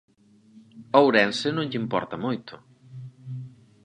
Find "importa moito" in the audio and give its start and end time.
1.83-2.53